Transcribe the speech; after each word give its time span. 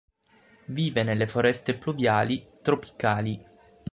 Vive 0.65 1.03
nelle 1.03 1.27
foreste 1.27 1.75
pluviali 1.75 2.43
tropicali. 2.63 3.45